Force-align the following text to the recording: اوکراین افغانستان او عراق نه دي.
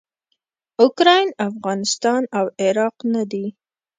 اوکراین 0.83 1.29
افغانستان 1.49 2.21
او 2.37 2.45
عراق 2.63 2.95
نه 3.13 3.23
دي. 3.31 3.45